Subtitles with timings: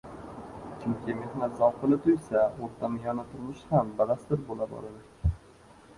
[0.79, 5.35] •Kimki samarali mehnat zavqini tuysa, o‘rtamiyona turmushi ham badastir bo‘la boradi.